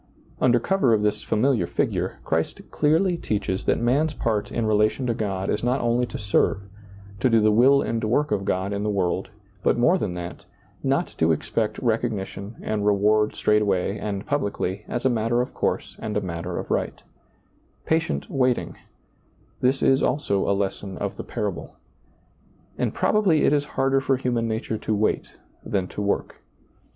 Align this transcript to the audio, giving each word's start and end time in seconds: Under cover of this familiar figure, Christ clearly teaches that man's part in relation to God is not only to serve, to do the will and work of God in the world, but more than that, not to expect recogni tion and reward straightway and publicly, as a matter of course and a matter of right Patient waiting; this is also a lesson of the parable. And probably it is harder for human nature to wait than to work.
Under 0.39 0.59
cover 0.59 0.95
of 0.95 1.03
this 1.03 1.21
familiar 1.21 1.67
figure, 1.67 2.17
Christ 2.23 2.59
clearly 2.71 3.17
teaches 3.17 3.65
that 3.65 3.79
man's 3.79 4.15
part 4.15 4.51
in 4.51 4.65
relation 4.65 5.05
to 5.05 5.13
God 5.13 5.47
is 5.51 5.63
not 5.63 5.79
only 5.79 6.07
to 6.07 6.17
serve, 6.17 6.63
to 7.19 7.29
do 7.29 7.39
the 7.39 7.51
will 7.51 7.83
and 7.83 8.03
work 8.03 8.31
of 8.31 8.43
God 8.43 8.73
in 8.73 8.81
the 8.81 8.89
world, 8.89 9.29
but 9.61 9.77
more 9.77 9.99
than 9.99 10.13
that, 10.13 10.45
not 10.81 11.07
to 11.19 11.31
expect 11.31 11.79
recogni 11.81 12.25
tion 12.25 12.55
and 12.63 12.83
reward 12.83 13.35
straightway 13.35 13.99
and 13.99 14.25
publicly, 14.25 14.85
as 14.87 15.05
a 15.05 15.07
matter 15.11 15.39
of 15.39 15.53
course 15.53 15.95
and 15.99 16.17
a 16.17 16.21
matter 16.21 16.57
of 16.57 16.71
right 16.71 17.03
Patient 17.85 18.27
waiting; 18.27 18.77
this 19.59 19.83
is 19.83 20.01
also 20.01 20.49
a 20.49 20.53
lesson 20.57 20.97
of 20.97 21.15
the 21.15 21.23
parable. 21.23 21.75
And 22.75 22.91
probably 22.91 23.43
it 23.43 23.53
is 23.53 23.65
harder 23.77 24.01
for 24.01 24.17
human 24.17 24.47
nature 24.47 24.79
to 24.79 24.95
wait 24.95 25.33
than 25.63 25.87
to 25.89 26.01
work. 26.01 26.41